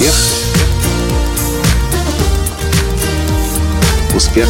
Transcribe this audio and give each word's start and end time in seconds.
Успех. 0.00 0.14
Успех. 4.16 4.48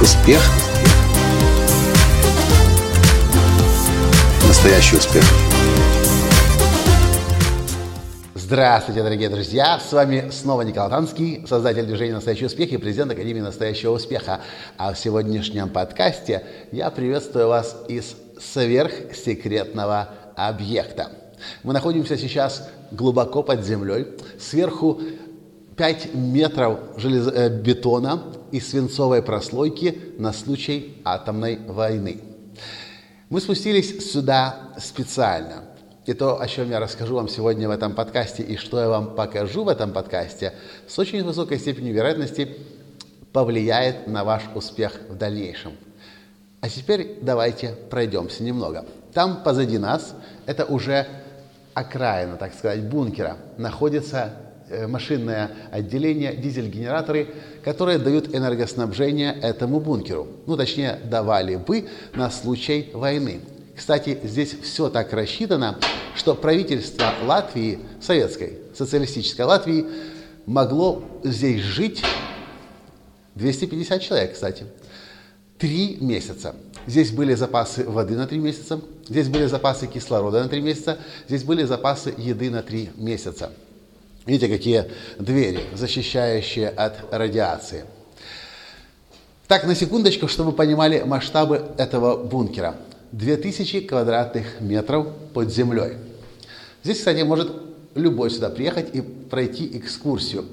Успех. 0.00 0.40
Настоящий 4.46 4.96
успех. 4.98 5.24
Здравствуйте, 8.36 9.02
дорогие 9.02 9.28
друзья! 9.28 9.80
С 9.80 9.92
вами 9.92 10.30
снова 10.30 10.62
Николай 10.62 10.90
Танский, 10.90 11.44
создатель 11.48 11.86
движения 11.86 12.14
«Настоящий 12.14 12.46
успех» 12.46 12.70
и 12.70 12.76
президент 12.76 13.10
Академии 13.10 13.40
«Настоящего 13.40 13.90
успеха». 13.90 14.42
А 14.76 14.92
в 14.92 14.98
сегодняшнем 14.98 15.70
подкасте 15.70 16.44
я 16.70 16.88
приветствую 16.90 17.48
вас 17.48 17.76
из 17.88 18.14
сверхсекретного 18.38 20.10
объекта. 20.36 21.10
Мы 21.62 21.72
находимся 21.72 22.16
сейчас 22.16 22.68
глубоко 22.90 23.42
под 23.42 23.64
землей. 23.64 24.06
Сверху 24.38 25.00
5 25.76 26.14
метров 26.14 26.80
желез... 26.96 27.28
э, 27.28 27.48
бетона 27.48 28.22
и 28.50 28.60
свинцовой 28.60 29.22
прослойки 29.22 29.98
на 30.18 30.32
случай 30.32 31.00
атомной 31.04 31.58
войны. 31.66 32.20
Мы 33.30 33.40
спустились 33.40 34.10
сюда 34.10 34.74
специально. 34.78 35.64
И 36.06 36.14
то, 36.14 36.40
о 36.40 36.48
чем 36.48 36.70
я 36.70 36.80
расскажу 36.80 37.16
вам 37.16 37.28
сегодня 37.28 37.68
в 37.68 37.70
этом 37.70 37.94
подкасте 37.94 38.42
и 38.42 38.56
что 38.56 38.80
я 38.80 38.88
вам 38.88 39.14
покажу 39.14 39.64
в 39.64 39.68
этом 39.68 39.92
подкасте, 39.92 40.54
с 40.86 40.98
очень 40.98 41.22
высокой 41.22 41.58
степенью 41.58 41.92
вероятности 41.92 42.56
повлияет 43.32 44.06
на 44.06 44.24
ваш 44.24 44.44
успех 44.54 44.98
в 45.10 45.16
дальнейшем. 45.16 45.72
А 46.60 46.68
теперь 46.68 47.18
давайте 47.20 47.74
пройдемся 47.90 48.42
немного. 48.42 48.86
Там 49.12 49.42
позади 49.42 49.78
нас, 49.78 50.14
это 50.46 50.64
уже 50.64 51.06
окраина, 51.78 52.36
так 52.36 52.54
сказать, 52.54 52.82
бункера, 52.82 53.36
находится 53.56 54.32
э, 54.68 54.86
машинное 54.86 55.50
отделение, 55.70 56.34
дизель-генераторы, 56.34 57.28
которые 57.64 57.98
дают 57.98 58.34
энергоснабжение 58.34 59.32
этому 59.40 59.80
бункеру. 59.80 60.26
Ну, 60.46 60.56
точнее, 60.56 60.98
давали 61.04 61.56
бы 61.56 61.88
на 62.14 62.30
случай 62.30 62.90
войны. 62.92 63.40
Кстати, 63.76 64.18
здесь 64.24 64.56
все 64.60 64.88
так 64.88 65.12
рассчитано, 65.12 65.78
что 66.16 66.34
правительство 66.34 67.12
Латвии, 67.24 67.78
советской, 68.00 68.58
социалистической 68.74 69.44
Латвии, 69.44 69.86
могло 70.46 71.04
здесь 71.22 71.60
жить 71.60 72.02
250 73.36 74.02
человек, 74.02 74.32
кстати, 74.32 74.66
три 75.58 75.98
месяца. 76.00 76.54
Здесь 76.86 77.10
были 77.10 77.34
запасы 77.34 77.84
воды 77.84 78.14
на 78.14 78.26
три 78.26 78.38
месяца, 78.38 78.80
здесь 79.08 79.28
были 79.28 79.46
запасы 79.46 79.86
кислорода 79.86 80.42
на 80.42 80.48
три 80.48 80.60
месяца, 80.60 80.98
здесь 81.26 81.42
были 81.42 81.64
запасы 81.64 82.14
еды 82.16 82.50
на 82.50 82.62
три 82.62 82.90
месяца. 82.96 83.52
Видите, 84.24 84.48
какие 84.48 84.90
двери, 85.18 85.60
защищающие 85.74 86.68
от 86.68 87.12
радиации. 87.12 87.84
Так, 89.48 89.64
на 89.64 89.74
секундочку, 89.74 90.28
чтобы 90.28 90.50
вы 90.50 90.56
понимали 90.56 91.02
масштабы 91.02 91.64
этого 91.78 92.22
бункера. 92.22 92.76
2000 93.12 93.80
квадратных 93.82 94.60
метров 94.60 95.08
под 95.32 95.50
землей. 95.50 95.94
Здесь, 96.84 96.98
кстати, 96.98 97.22
может 97.22 97.50
любой 97.94 98.30
сюда 98.30 98.50
приехать 98.50 98.94
и 98.94 99.00
пройти 99.00 99.78
экскурсию. 99.78 100.44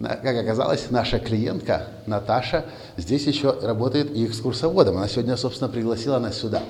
Как 0.00 0.24
оказалось, 0.24 0.86
наша 0.88 1.18
клиентка 1.18 1.88
Наташа 2.06 2.64
здесь 2.96 3.26
еще 3.26 3.50
работает 3.50 4.10
и 4.16 4.24
экскурсоводом. 4.24 4.96
Она 4.96 5.08
сегодня, 5.08 5.36
собственно, 5.36 5.70
пригласила 5.70 6.18
нас 6.18 6.38
сюда. 6.38 6.62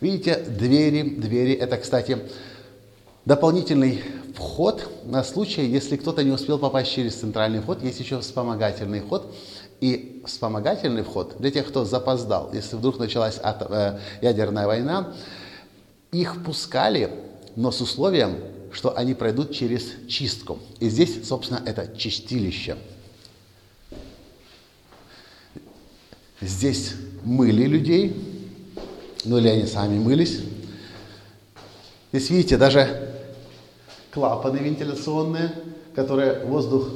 Видите, 0.00 0.36
двери, 0.36 1.02
двери, 1.02 1.52
это, 1.52 1.78
кстати, 1.78 2.18
дополнительный 3.24 4.04
вход 4.36 4.88
на 5.04 5.24
случай, 5.24 5.66
если 5.66 5.96
кто-то 5.96 6.22
не 6.22 6.30
успел 6.30 6.60
попасть 6.60 6.92
через 6.92 7.16
центральный 7.16 7.60
вход, 7.60 7.82
есть 7.82 7.98
еще 7.98 8.20
вспомогательный 8.20 9.00
вход. 9.00 9.34
И 9.80 10.22
вспомогательный 10.26 11.02
вход 11.02 11.36
для 11.38 11.50
тех, 11.50 11.66
кто 11.66 11.84
запоздал, 11.84 12.50
если 12.52 12.76
вдруг 12.76 12.98
началась 12.98 13.40
э, 13.42 13.98
ядерная 14.20 14.66
война, 14.66 15.14
их 16.12 16.44
пускали, 16.44 17.10
но 17.56 17.72
с 17.72 17.80
условием, 17.80 18.36
что 18.72 18.96
они 18.96 19.14
пройдут 19.14 19.52
через 19.52 19.82
чистку. 20.08 20.58
И 20.78 20.88
здесь, 20.88 21.26
собственно, 21.26 21.62
это 21.64 21.96
чистилище. 21.96 22.76
Здесь 26.40 26.94
мыли 27.24 27.64
людей, 27.64 28.16
ну 29.24 29.38
или 29.38 29.48
они 29.48 29.66
сами 29.66 29.98
мылись. 29.98 30.40
Здесь, 32.12 32.30
видите, 32.30 32.56
даже 32.56 33.10
клапаны 34.12 34.56
вентиляционные, 34.56 35.52
которые 35.94 36.44
воздух 36.44 36.88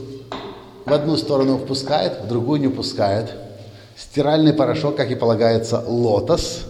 в 0.84 0.92
одну 0.92 1.16
сторону 1.16 1.58
впускает, 1.58 2.22
в 2.22 2.28
другую 2.28 2.60
не 2.60 2.68
пускает. 2.68 3.34
Стиральный 3.96 4.52
порошок, 4.52 4.96
как 4.96 5.10
и 5.10 5.14
полагается, 5.14 5.84
лотос. 5.86 6.66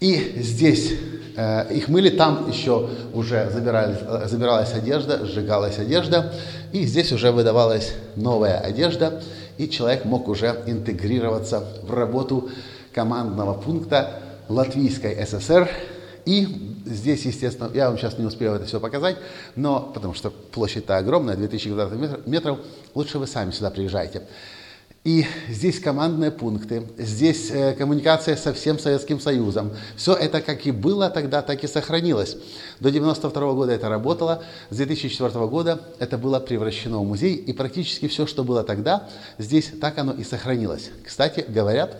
И 0.00 0.34
здесь 0.36 0.92
э, 1.36 1.74
их 1.74 1.88
мыли, 1.88 2.10
там 2.10 2.50
еще 2.50 2.88
уже 3.12 3.50
забирались, 3.50 3.98
э, 4.00 4.28
забиралась 4.28 4.72
одежда, 4.72 5.24
сжигалась 5.26 5.78
одежда, 5.78 6.32
и 6.72 6.84
здесь 6.86 7.12
уже 7.12 7.30
выдавалась 7.30 7.92
новая 8.16 8.58
одежда, 8.58 9.22
и 9.58 9.68
человек 9.68 10.04
мог 10.06 10.28
уже 10.28 10.62
интегрироваться 10.66 11.64
в 11.82 11.92
работу 11.92 12.50
командного 12.92 13.54
пункта 13.54 14.22
Латвийской 14.48 15.24
ССР 15.24 15.68
и 16.24 16.46
здесь, 16.86 17.24
естественно, 17.24 17.70
я 17.74 17.88
вам 17.88 17.98
сейчас 17.98 18.18
не 18.18 18.24
успею 18.24 18.54
это 18.54 18.64
все 18.64 18.80
показать, 18.80 19.16
но 19.56 19.80
потому 19.80 20.14
что 20.14 20.30
площадь-то 20.30 20.96
огромная, 20.96 21.36
2000 21.36 21.68
квадратных 21.68 22.26
метров, 22.26 22.58
лучше 22.94 23.18
вы 23.18 23.26
сами 23.26 23.50
сюда 23.50 23.70
приезжайте. 23.70 24.22
И 25.02 25.24
здесь 25.48 25.80
командные 25.80 26.30
пункты, 26.30 26.86
здесь 26.98 27.50
э, 27.50 27.72
коммуникация 27.72 28.36
со 28.36 28.52
всем 28.52 28.78
Советским 28.78 29.18
Союзом. 29.18 29.70
Все 29.96 30.12
это 30.12 30.42
как 30.42 30.66
и 30.66 30.72
было 30.72 31.08
тогда, 31.08 31.40
так 31.40 31.64
и 31.64 31.66
сохранилось. 31.66 32.32
До 32.80 32.90
1992 32.90 33.52
года 33.54 33.72
это 33.72 33.88
работало, 33.88 34.44
с 34.68 34.76
2004 34.76 35.46
года 35.46 35.80
это 36.00 36.18
было 36.18 36.38
превращено 36.38 36.98
в 36.98 37.06
музей, 37.06 37.34
и 37.34 37.54
практически 37.54 38.08
все, 38.08 38.26
что 38.26 38.44
было 38.44 38.62
тогда, 38.62 39.08
здесь 39.38 39.72
так 39.80 39.96
оно 39.96 40.12
и 40.12 40.22
сохранилось. 40.22 40.90
Кстати, 41.02 41.46
говорят, 41.48 41.96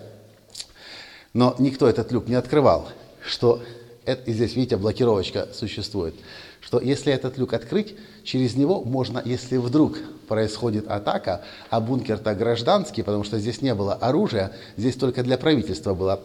но 1.33 1.57
никто 1.59 1.89
этот 1.89 2.13
люк 2.13 2.29
не 2.29 2.35
открывал, 2.35 2.91
что 3.25 3.63
это, 4.05 4.31
и 4.31 4.35
здесь, 4.35 4.57
видите, 4.57 4.77
блокировочка 4.77 5.49
существует, 5.55 6.15
что 6.61 6.81
если 6.81 7.13
этот 7.13 7.39
люк 7.39 7.53
открыть, 7.53 7.97
через 8.25 8.55
него 8.55 8.83
можно, 8.83 9.23
если 9.25 9.57
вдруг 9.57 9.99
происходит 10.29 10.89
атака, 10.89 11.43
а 11.71 11.81
бункер-то 11.81 12.35
гражданский, 12.35 13.03
потому 13.03 13.25
что 13.25 13.39
здесь 13.39 13.63
не 13.63 13.75
было 13.75 13.95
оружия, 13.95 14.53
здесь 14.77 14.97
только 14.97 15.23
для 15.23 15.39
правительства 15.39 15.95
было, 15.95 16.23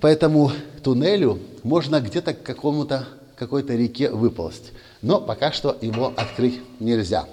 по 0.00 0.06
этому 0.06 0.52
туннелю 0.82 1.40
можно 1.64 2.00
где-то 2.00 2.34
к 2.34 2.42
какому-то 2.42 3.08
какой-то 3.38 3.74
реке 3.74 4.10
выползть. 4.10 4.72
Но 5.00 5.20
пока 5.20 5.52
что 5.52 5.76
его 5.80 6.12
открыть 6.16 6.60
нельзя. 6.80 7.26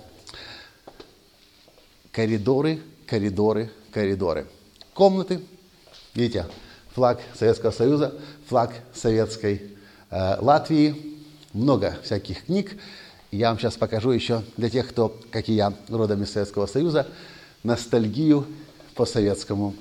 Коридоры, 2.11 2.79
коридоры, 3.07 3.71
коридоры. 3.91 4.45
Комнаты, 4.93 5.41
видите, 6.13 6.45
флаг 6.93 7.19
Советского 7.37 7.71
Союза, 7.71 8.13
флаг 8.47 8.71
Советской 8.93 9.71
э, 10.11 10.37
Латвии, 10.39 11.14
много 11.55 11.97
всяких 12.03 12.45
книг. 12.45 12.77
Я 13.31 13.49
вам 13.49 13.59
сейчас 13.59 13.75
покажу 13.75 14.11
еще 14.11 14.43
для 14.57 14.69
тех, 14.69 14.87
кто, 14.89 15.19
как 15.31 15.49
и 15.49 15.53
я, 15.53 15.73
родом 15.89 16.23
из 16.23 16.31
Советского 16.31 16.67
Союза, 16.67 17.07
ностальгию 17.63 18.45
по 18.93 19.05
Советскому 19.05 19.73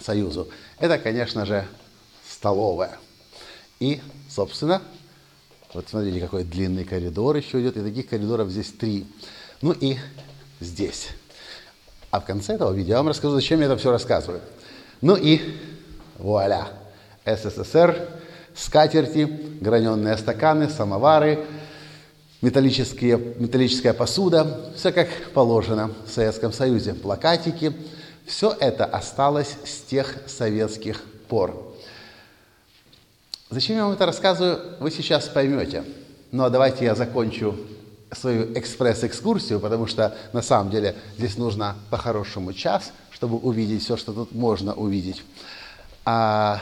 Союзу. 0.00 0.48
Это, 0.78 0.98
конечно 0.98 1.46
же, 1.46 1.66
столовая. 2.28 2.98
И, 3.80 4.00
собственно, 4.28 4.82
вот 5.72 5.86
смотрите, 5.88 6.20
какой 6.20 6.44
длинный 6.44 6.84
коридор 6.84 7.36
еще 7.36 7.60
идет, 7.60 7.76
и 7.76 7.82
таких 7.82 8.08
коридоров 8.08 8.50
здесь 8.50 8.72
три. 8.72 9.06
Ну 9.62 9.72
и 9.72 9.96
здесь. 10.60 11.08
А 12.10 12.20
в 12.20 12.24
конце 12.24 12.54
этого 12.54 12.72
видео 12.72 12.92
я 12.92 12.96
вам 12.98 13.08
расскажу, 13.08 13.34
зачем 13.34 13.60
я 13.60 13.66
это 13.66 13.76
все 13.76 13.90
рассказываю. 13.90 14.40
Ну 15.00 15.16
и 15.16 15.40
Вуаля! 16.18 16.68
СССР, 17.24 18.08
скатерти, 18.56 19.24
граненые 19.60 20.16
стаканы, 20.16 20.68
самовары, 20.68 21.44
металлические, 22.42 23.18
металлическая 23.38 23.92
посуда, 23.92 24.72
все 24.76 24.92
как 24.92 25.08
положено 25.34 25.92
в 26.06 26.10
Советском 26.10 26.52
Союзе, 26.52 26.94
плакатики. 26.94 27.72
Все 28.26 28.54
это 28.58 28.84
осталось 28.84 29.56
с 29.64 29.82
тех 29.82 30.16
советских 30.26 31.02
пор. 31.28 31.74
Зачем 33.50 33.76
я 33.76 33.84
вам 33.84 33.92
это 33.92 34.06
рассказываю, 34.06 34.58
вы 34.80 34.90
сейчас 34.90 35.28
поймете. 35.28 35.84
Ну, 36.32 36.42
а 36.44 36.50
давайте 36.50 36.84
я 36.84 36.96
закончу 36.96 37.56
свою 38.12 38.52
экспресс-экскурсию, 38.58 39.60
потому 39.60 39.86
что 39.86 40.16
на 40.32 40.42
самом 40.42 40.70
деле 40.70 40.96
здесь 41.16 41.36
нужно 41.36 41.76
по-хорошему 41.90 42.52
час, 42.52 42.92
чтобы 43.10 43.36
увидеть 43.36 43.84
все, 43.84 43.96
что 43.96 44.12
тут 44.12 44.32
можно 44.32 44.74
увидеть. 44.74 45.22
А, 46.04 46.60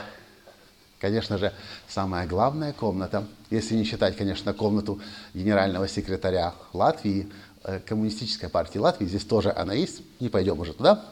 конечно 1.05 1.37
же, 1.37 1.53
самая 1.87 2.27
главная 2.27 2.73
комната, 2.73 3.27
если 3.51 3.75
не 3.75 3.85
считать, 3.85 4.17
конечно, 4.17 4.55
комнату 4.55 5.01
генерального 5.35 5.87
секретаря 5.87 6.55
Латвии, 6.73 7.31
э, 7.63 7.79
Коммунистической 7.81 8.49
партии 8.49 8.79
Латвии, 8.79 9.05
здесь 9.05 9.25
тоже 9.25 9.53
она 9.55 9.75
есть, 9.75 10.01
не 10.19 10.31
пойдем 10.31 10.59
уже 10.61 10.73
туда. 10.73 11.05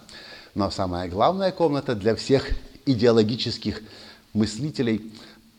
Но 0.54 0.70
самая 0.70 1.10
главная 1.10 1.52
комната 1.52 1.94
для 1.94 2.16
всех 2.16 2.48
идеологических 2.86 3.82
мыслителей, 4.32 5.12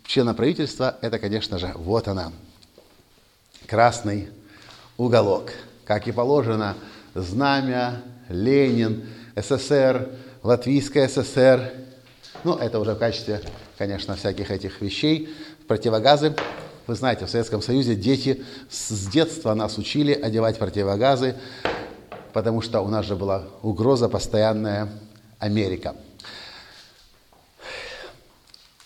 члена 0.04 0.34
правительства, 0.34 0.98
это, 1.02 1.20
конечно 1.20 1.60
же, 1.60 1.72
вот 1.76 2.08
она, 2.08 2.32
красный 3.68 4.30
уголок. 4.98 5.52
Как 5.86 6.08
и 6.08 6.12
положено, 6.12 6.76
знамя, 7.14 8.02
Ленин, 8.30 9.08
СССР, 9.36 10.10
Латвийская 10.42 11.08
ССР. 11.08 11.72
Ну, 12.44 12.56
это 12.56 12.80
уже 12.80 12.96
в 12.96 12.98
качестве, 12.98 13.40
конечно, 13.78 14.16
всяких 14.16 14.52
этих 14.52 14.82
вещей. 14.82 15.34
Противогазы. 15.68 16.36
Вы 16.88 16.96
знаете, 16.96 17.26
в 17.26 17.30
Советском 17.30 17.62
Союзе 17.62 17.96
дети 17.96 18.44
с 18.70 19.08
детства 19.08 19.54
нас 19.54 19.78
учили 19.78 20.14
одевать 20.14 20.60
противогазы, 20.60 21.36
потому 22.34 22.62
что 22.62 22.82
у 22.82 22.90
нас 22.90 23.06
же 23.06 23.16
была 23.16 23.46
угроза 23.62 24.10
постоянная 24.10 24.90
Америка. 25.40 25.96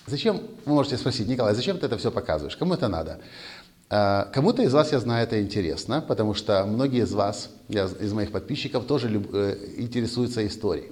Зачем, 0.06 0.42
вы 0.66 0.74
можете 0.74 0.98
спросить, 0.98 1.28
Николай, 1.28 1.54
зачем 1.54 1.78
ты 1.80 1.86
это 1.86 1.98
все 1.98 2.12
показываешь? 2.12 2.56
Кому 2.56 2.75
это 2.75 2.88
надо? 2.88 3.19
А, 3.90 4.30
кому-то 4.33 4.62
из 4.62 4.74
вас, 4.74 4.92
я 4.92 5.00
знаю, 5.00 5.24
это 5.24 5.42
интересно, 5.42 6.01
потому 6.01 6.33
что 6.33 6.66
многие 6.66 7.04
из 7.04 7.13
вас, 7.13 7.50
я, 7.68 7.86
из 7.86 8.13
моих 8.13 8.31
подписчиков, 8.31 8.86
тоже 8.86 9.10
люб, 9.10 9.33
э, 9.33 9.57
интересуются 9.78 10.45
историей. 10.45 10.92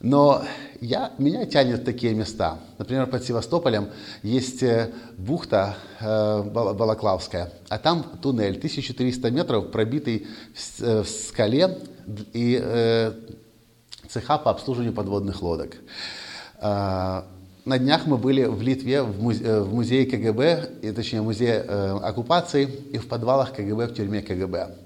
Но 0.00 0.42
я, 0.80 1.12
меня 1.18 1.46
тянет 1.46 1.84
такие 1.84 2.14
места. 2.14 2.58
Например, 2.78 3.06
под 3.06 3.24
Севастополем 3.24 3.88
есть 4.22 4.62
э, 4.62 4.92
бухта 5.16 5.76
э, 6.00 6.42
Балаклавская, 6.42 7.52
а 7.68 7.78
там 7.78 8.04
туннель 8.20 8.56
1300 8.56 9.30
метров, 9.30 9.70
пробитый 9.70 10.26
в, 10.54 10.82
э, 10.82 11.02
в 11.02 11.08
скале 11.08 11.78
и 12.34 12.60
э, 12.62 13.12
цеха 14.08 14.38
по 14.38 14.50
обслуживанию 14.50 14.92
подводных 14.92 15.40
лодок. 15.40 15.76
Э, 16.60 17.22
на 17.64 17.78
днях 17.78 18.06
мы 18.06 18.16
были 18.16 18.44
в 18.44 18.62
Литве, 18.62 19.02
в, 19.02 19.20
музе, 19.20 19.44
э, 19.44 19.60
в 19.60 19.74
музее 19.74 20.06
КГБ, 20.06 20.70
и, 20.82 20.92
точнее, 20.92 21.22
музее 21.22 21.64
э, 21.66 21.98
оккупации 22.02 22.64
и 22.92 22.98
в 22.98 23.08
подвалах 23.08 23.54
КГБ, 23.54 23.88
в 23.88 23.94
тюрьме 23.94 24.22
КГБ. 24.22 24.85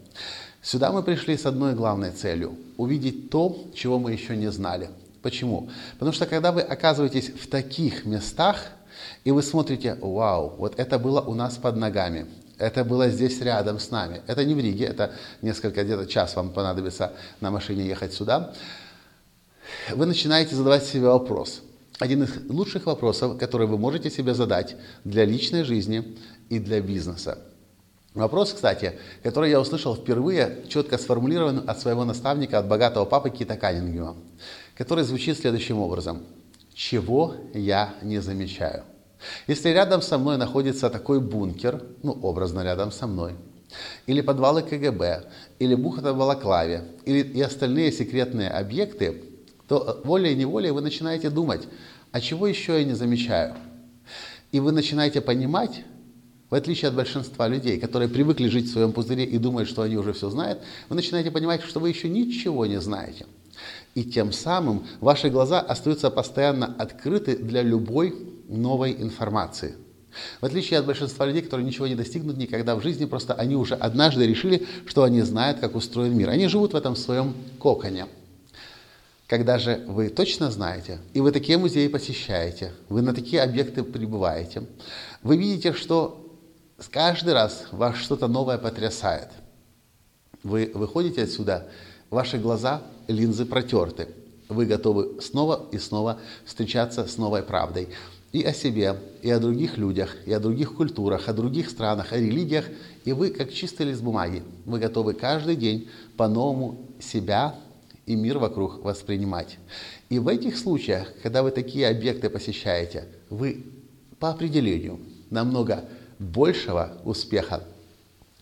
Сюда 0.62 0.92
мы 0.92 1.02
пришли 1.02 1.36
с 1.36 1.46
одной 1.46 1.74
главной 1.74 2.10
целью– 2.10 2.56
увидеть 2.76 3.30
то, 3.30 3.66
чего 3.74 3.98
мы 3.98 4.12
еще 4.12 4.36
не 4.36 4.50
знали. 4.50 4.90
Почему? 5.22 5.70
Потому 5.94 6.12
что 6.12 6.26
когда 6.26 6.52
вы 6.52 6.60
оказываетесь 6.60 7.30
в 7.30 7.48
таких 7.48 8.04
местах, 8.04 8.58
и 9.24 9.30
вы 9.30 9.42
смотрите, 9.42 9.96
вау, 10.00 10.54
вот 10.58 10.78
это 10.78 10.98
было 10.98 11.20
у 11.20 11.34
нас 11.34 11.56
под 11.56 11.76
ногами, 11.76 12.26
это 12.58 12.84
было 12.84 13.08
здесь 13.08 13.40
рядом 13.40 13.78
с 13.78 13.90
нами. 13.90 14.20
Это 14.26 14.44
не 14.44 14.54
в 14.54 14.58
Риге, 14.58 14.84
это 14.84 15.12
несколько, 15.40 15.82
где-то 15.82 16.06
час 16.06 16.36
вам 16.36 16.50
понадобится 16.50 17.12
на 17.40 17.50
машине 17.50 17.86
ехать 17.86 18.12
сюда. 18.12 18.52
Вы 19.90 20.04
начинаете 20.06 20.54
задавать 20.54 20.84
себе 20.84 21.06
вопрос– 21.06 21.62
один 22.00 22.22
из 22.22 22.30
лучших 22.50 22.86
вопросов, 22.86 23.38
который 23.38 23.66
вы 23.66 23.76
можете 23.76 24.10
себе 24.10 24.34
задать 24.34 24.74
для 25.04 25.26
личной 25.26 25.64
жизни 25.64 26.16
и 26.48 26.58
для 26.58 26.80
бизнеса. 26.80 27.38
Вопрос, 28.14 28.52
кстати, 28.52 28.98
который 29.22 29.50
я 29.50 29.60
услышал 29.60 29.94
впервые, 29.94 30.64
четко 30.68 30.98
сформулирован 30.98 31.68
от 31.68 31.78
своего 31.78 32.04
наставника, 32.04 32.58
от 32.58 32.66
богатого 32.66 33.04
папы 33.04 33.30
Кита 33.30 33.56
Каннингема, 33.56 34.16
который 34.76 35.04
звучит 35.04 35.38
следующим 35.38 35.78
образом. 35.78 36.22
Чего 36.74 37.36
я 37.54 37.94
не 38.02 38.18
замечаю? 38.18 38.82
Если 39.46 39.68
рядом 39.68 40.02
со 40.02 40.18
мной 40.18 40.38
находится 40.38 40.90
такой 40.90 41.20
бункер, 41.20 41.82
ну, 42.02 42.12
образно 42.22 42.64
рядом 42.64 42.90
со 42.90 43.06
мной, 43.06 43.36
или 44.06 44.22
подвалы 44.22 44.62
КГБ, 44.62 45.26
или 45.60 45.74
бухта 45.76 46.12
в 46.12 46.18
Балаклаве, 46.18 46.84
или 47.04 47.20
и 47.20 47.40
остальные 47.40 47.92
секретные 47.92 48.50
объекты, 48.50 49.22
то 49.68 50.00
волей-неволей 50.02 50.72
вы 50.72 50.80
начинаете 50.80 51.30
думать, 51.30 51.68
а 52.10 52.20
чего 52.20 52.48
еще 52.48 52.78
я 52.78 52.84
не 52.84 52.94
замечаю? 52.94 53.54
И 54.50 54.58
вы 54.58 54.72
начинаете 54.72 55.20
понимать, 55.20 55.84
в 56.50 56.54
отличие 56.54 56.88
от 56.88 56.94
большинства 56.94 57.48
людей, 57.48 57.78
которые 57.78 58.08
привыкли 58.08 58.48
жить 58.48 58.66
в 58.66 58.72
своем 58.72 58.92
пузыре 58.92 59.24
и 59.24 59.38
думают, 59.38 59.68
что 59.68 59.82
они 59.82 59.96
уже 59.96 60.12
все 60.12 60.28
знают, 60.30 60.60
вы 60.88 60.96
начинаете 60.96 61.30
понимать, 61.30 61.62
что 61.62 61.80
вы 61.80 61.88
еще 61.88 62.08
ничего 62.08 62.66
не 62.66 62.80
знаете. 62.80 63.26
И 63.94 64.04
тем 64.04 64.32
самым 64.32 64.86
ваши 65.00 65.30
глаза 65.30 65.60
остаются 65.60 66.10
постоянно 66.10 66.74
открыты 66.78 67.36
для 67.36 67.62
любой 67.62 68.14
новой 68.48 68.92
информации. 68.92 69.74
В 70.40 70.44
отличие 70.44 70.80
от 70.80 70.86
большинства 70.86 71.24
людей, 71.24 71.42
которые 71.42 71.64
ничего 71.64 71.86
не 71.86 71.94
достигнут 71.94 72.36
никогда 72.36 72.74
в 72.74 72.82
жизни, 72.82 73.04
просто 73.04 73.34
они 73.34 73.54
уже 73.54 73.74
однажды 73.74 74.26
решили, 74.26 74.66
что 74.86 75.04
они 75.04 75.22
знают, 75.22 75.60
как 75.60 75.76
устроен 75.76 76.16
мир. 76.16 76.30
Они 76.30 76.48
живут 76.48 76.72
в 76.72 76.76
этом 76.76 76.96
своем 76.96 77.34
коконе– 77.60 78.06
когда 79.30 79.60
же 79.60 79.84
вы 79.86 80.08
точно 80.08 80.50
знаете, 80.50 80.98
и 81.14 81.20
вы 81.20 81.30
такие 81.30 81.56
музеи 81.56 81.86
посещаете, 81.86 82.72
вы 82.88 83.00
на 83.00 83.14
такие 83.14 83.40
объекты 83.42 83.84
прибываете, 83.84 84.64
вы 85.22 85.36
видите, 85.36 85.72
что 85.72 86.19
каждый 86.88 87.34
раз 87.34 87.66
вас 87.72 87.96
что-то 87.96 88.28
новое 88.28 88.58
потрясает. 88.58 89.28
Вы 90.42 90.70
выходите 90.74 91.22
отсюда, 91.22 91.68
ваши 92.08 92.38
глаза, 92.38 92.82
линзы 93.08 93.44
протерты. 93.44 94.08
Вы 94.48 94.66
готовы 94.66 95.20
снова 95.20 95.66
и 95.70 95.78
снова 95.78 96.18
встречаться 96.44 97.06
с 97.06 97.18
новой 97.18 97.42
правдой. 97.42 97.88
И 98.32 98.42
о 98.42 98.52
себе, 98.52 98.96
и 99.22 99.30
о 99.30 99.40
других 99.40 99.76
людях, 99.76 100.16
и 100.24 100.32
о 100.32 100.40
других 100.40 100.74
культурах, 100.74 101.28
о 101.28 101.32
других 101.32 101.68
странах, 101.68 102.12
о 102.12 102.16
религиях. 102.16 102.66
И 103.04 103.12
вы, 103.12 103.30
как 103.30 103.52
чистый 103.52 103.86
лист 103.86 104.02
бумаги, 104.02 104.42
вы 104.64 104.78
готовы 104.78 105.14
каждый 105.14 105.56
день 105.56 105.88
по-новому 106.16 106.78
себя 107.00 107.56
и 108.06 108.14
мир 108.16 108.38
вокруг 108.38 108.84
воспринимать. 108.84 109.58
И 110.08 110.18
в 110.18 110.28
этих 110.28 110.56
случаях, 110.56 111.12
когда 111.22 111.42
вы 111.42 111.50
такие 111.50 111.88
объекты 111.88 112.30
посещаете, 112.30 113.06
вы 113.28 113.66
по 114.18 114.30
определению 114.30 115.00
намного 115.30 115.84
большего 116.20 116.92
успеха 117.04 117.64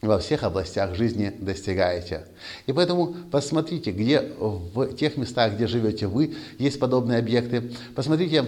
во 0.02 0.18
всех 0.18 0.42
областях 0.42 0.94
жизни 0.94 1.32
достигаете. 1.38 2.26
И 2.66 2.72
поэтому 2.72 3.14
посмотрите, 3.30 3.90
где 3.90 4.20
в 4.20 4.94
тех 4.94 5.16
местах, 5.16 5.54
где 5.54 5.66
живете 5.66 6.06
вы, 6.06 6.36
есть 6.58 6.78
подобные 6.78 7.18
объекты. 7.18 7.72
Посмотрите, 7.94 8.44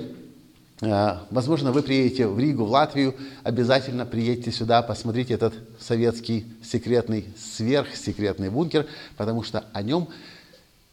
э, 0.81 1.17
возможно, 1.31 1.73
вы 1.73 1.83
приедете 1.83 2.27
в 2.27 2.39
Ригу, 2.39 2.65
в 2.65 2.71
Латвию, 2.71 3.15
обязательно 3.43 4.07
приедьте 4.07 4.53
сюда, 4.53 4.83
посмотрите 4.83 5.35
этот 5.35 5.55
советский 5.81 6.47
секретный, 6.63 7.27
сверхсекретный 7.37 8.51
бункер, 8.51 8.87
потому 9.17 9.43
что 9.43 9.65
о 9.73 9.83
нем 9.83 10.09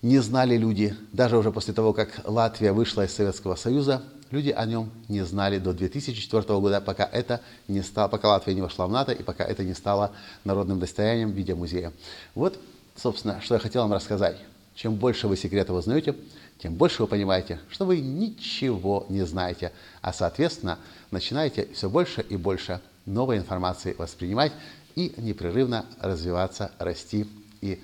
не 0.02 0.20
знали 0.20 0.58
люди, 0.58 0.96
даже 1.12 1.38
уже 1.38 1.52
после 1.52 1.74
того, 1.74 1.94
как 1.94 2.22
Латвия 2.24 2.72
вышла 2.72 3.06
из 3.06 3.14
Советского 3.14 3.56
Союза, 3.56 4.02
люди 4.32 4.50
о 4.50 4.66
нем 4.66 4.92
не 5.08 5.24
знали 5.24 5.60
до 5.60 5.74
2004 5.74 6.44
года, 6.60 6.82
пока 6.82 7.06
это 7.06 7.42
не 7.68 7.82
стало, 7.82 8.08
пока 8.08 8.30
Латвия 8.30 8.54
не 8.54 8.62
вошла 8.62 8.88
в 8.88 8.92
НАТО 8.92 9.12
и 9.12 9.24
пока 9.24 9.44
это 9.44 9.64
не 9.64 9.74
стало 9.74 10.12
народным 10.44 10.80
достоянием 10.80 11.32
в 11.32 11.36
виде 11.36 11.56
музея. 11.56 11.92
Вот, 12.36 12.60
собственно, 12.96 13.42
что 13.42 13.56
я 13.56 13.60
хотел 13.60 13.84
вам 13.84 13.94
рассказать. 13.94 14.38
Чем 14.76 14.96
больше 14.96 15.28
вы 15.28 15.38
секретов 15.38 15.76
узнаете, 15.76 16.16
тем 16.60 16.76
больше 16.76 17.02
вы 17.02 17.08
понимаете, 17.08 17.60
что 17.70 17.86
вы 17.86 18.00
ничего 18.00 19.06
не 19.10 19.26
знаете, 19.26 19.72
а, 20.02 20.14
соответственно, 20.14 20.78
начинаете 21.12 21.68
все 21.74 21.90
больше 21.90 22.22
и 22.22 22.38
больше 22.38 22.80
новой 23.06 23.38
информации 23.38 23.96
воспринимать 23.98 24.52
и 24.96 25.14
непрерывно 25.18 25.86
развиваться, 26.00 26.72
расти 26.80 27.28
и 27.62 27.82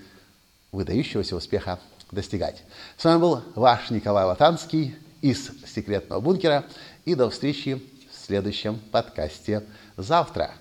выдающегося 0.71 1.35
успеха 1.35 1.79
достигать. 2.11 2.63
С 2.97 3.05
вами 3.05 3.19
был 3.19 3.41
ваш 3.55 3.89
Николай 3.89 4.25
Латанский 4.25 4.95
из 5.23 5.49
секретного 5.73 6.19
бункера. 6.19 6.65
И 7.05 7.15
до 7.15 7.29
встречи 7.29 7.81
в 8.11 8.25
следующем 8.25 8.77
подкасте 8.91 9.63
завтра. 9.97 10.51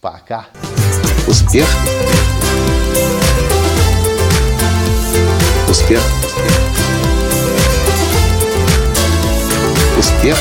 Пока. 0.00 0.46
Успех. 1.28 1.68
Успех. 5.68 6.02
Успех. 9.96 10.36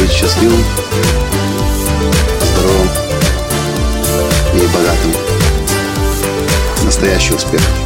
Быть 0.00 0.10
счастливым, 0.10 0.64
здоровым 2.52 2.88
и 4.54 4.66
богатым. 4.74 5.12
Настоящий 6.84 7.34
успех. 7.34 7.81